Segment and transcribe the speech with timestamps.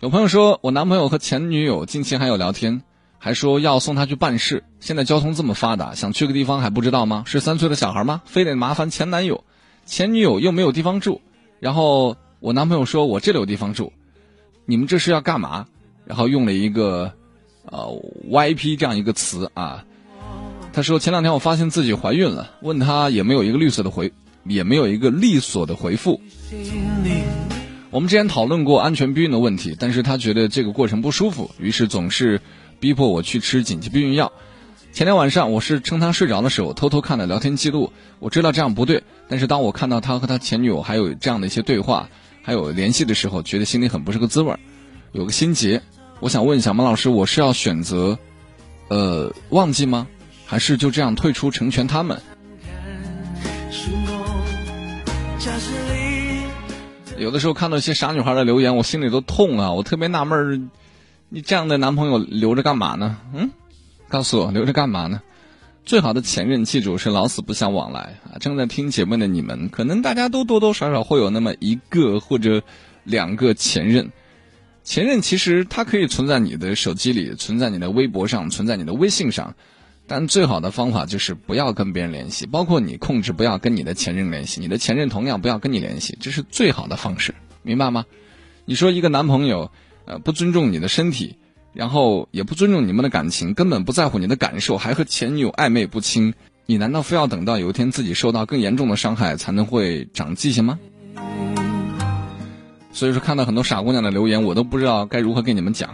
[0.00, 2.82] 有朋友说我男朋友和前女友近期还有聊天，
[3.18, 4.62] 还说要送他去办事。
[4.78, 7.24] 现在交通这么发达，想去个地方还不知道吗？
[7.26, 8.22] 是三岁的小孩吗？
[8.24, 9.42] 非得麻烦前男友，
[9.86, 11.20] 前女友又没有地方住。
[11.58, 13.92] 然后我男朋友说我这里有地方住，
[14.66, 15.66] 你们这是要干嘛？
[16.04, 17.12] 然后用了一个
[17.64, 19.84] 呃 YP 这样一个词啊。
[20.72, 24.12] 他说前两天我发现自己怀孕了，问他也没有一个绿色的回，
[24.44, 26.20] 也没有一个利索的回复。
[27.90, 32.42] 我们之前讨论过安全避孕的问题，但是他觉得这个过程不舒服，于是总是
[32.80, 34.30] 逼迫我去吃紧急避孕药。
[34.92, 42.10] 前天晚上我是趁他睡着的时候偷偷看了聊天记录，我知道这样不对，但是当我看到他和他前女友还有这样的一些对话，
[42.42, 44.54] 还有联系的时候，觉得心里很不是个滋味，
[45.12, 45.80] 有个心结。
[46.20, 48.18] 我想问一下马老师，我是要选择，
[48.88, 50.06] 呃，忘记吗？
[50.44, 52.20] 还是就这样退出成全他们？
[57.18, 59.72] 有的时候看到一些傻女孩的留言，我心里都痛啊！
[59.72, 60.70] 我特别纳闷，
[61.28, 63.18] 你这样的男朋友留着干嘛呢？
[63.34, 63.50] 嗯，
[64.08, 65.20] 告诉我留着干嘛呢？
[65.84, 68.38] 最好的前任，记住是老死不相往来啊！
[68.38, 72.62] 正在听节目的你们，可能大家都多多少少会有那么一个或者
[73.04, 74.10] 两个前任。
[74.84, 79.54] 前任其实它可以存在你的手机里，存在你的微博上，存在你的微信上。
[80.08, 88.06] 但最好的方法就是不要跟别人联系，包括你控制不要跟你的前任联系，你的前任同样不要跟你联系，这是最好的方式，明白吗？
[88.64, 89.70] 你说一个男朋友，
[90.06, 91.36] 呃，不尊重你的身体，
[91.74, 96.32] 然后也不尊重你们的感情，根本不在乎你的感受，还和前女友暧昧不清，
[96.64, 100.78] 你难道非要等到有一天自己受到更严重的伤害才能会长记性吗？
[102.94, 105.86] 所以说，看到很多傻姑娘的留言，我都不知道该如何跟你们讲。